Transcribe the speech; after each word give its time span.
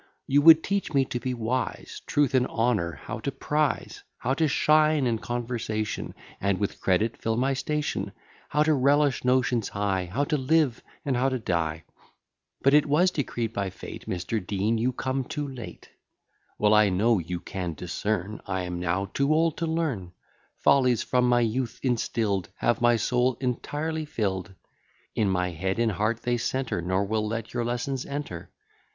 You 0.25 0.41
would 0.41 0.63
teach 0.63 0.95
me 0.95 1.05
to 1.05 1.19
be 1.19 1.35
wise: 1.35 2.01
Truth 2.07 2.33
and 2.33 2.47
honour 2.47 2.93
how 2.93 3.19
to 3.19 3.31
prize; 3.31 4.01
How 4.17 4.33
to 4.33 4.47
shine 4.47 5.05
in 5.05 5.19
conversation, 5.19 6.15
And 6.39 6.57
with 6.57 6.81
credit 6.81 7.17
fill 7.17 7.37
my 7.37 7.53
station; 7.53 8.11
How 8.49 8.63
to 8.63 8.73
relish 8.73 9.23
notions 9.23 9.69
high; 9.69 10.05
How 10.11 10.23
to 10.23 10.37
live, 10.37 10.81
and 11.05 11.15
how 11.15 11.29
to 11.29 11.37
die. 11.37 11.83
But 12.63 12.73
it 12.73 12.87
was 12.87 13.11
decreed 13.11 13.53
by 13.53 13.69
Fate 13.69 14.07
Mr. 14.09 14.43
Dean, 14.43 14.79
you 14.79 14.91
come 14.91 15.23
too 15.23 15.47
late. 15.47 15.91
Well 16.57 16.73
I 16.73 16.89
know, 16.89 17.19
you 17.19 17.39
can 17.39 17.75
discern, 17.75 18.41
I 18.47 18.63
am 18.63 18.79
now 18.79 19.05
too 19.13 19.31
old 19.31 19.55
to 19.57 19.67
learn: 19.67 20.13
Follies, 20.57 21.03
from 21.03 21.29
my 21.29 21.41
youth 21.41 21.79
instill'd, 21.83 22.49
Have 22.55 22.81
my 22.81 22.95
soul 22.95 23.37
entirely 23.39 24.05
fill'd; 24.05 24.55
In 25.13 25.29
my 25.29 25.51
head 25.51 25.77
and 25.77 25.91
heart 25.91 26.23
they 26.23 26.37
centre, 26.37 26.81
Nor 26.81 27.05
will 27.05 27.27
let 27.27 27.53
your 27.53 27.63
lessons 27.63 28.03
enter. 28.07 28.49